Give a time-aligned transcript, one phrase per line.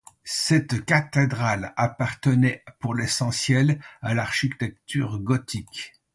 [0.25, 5.93] Cette cathédrale appartenait pour l'essentiel à l'architecture gothique.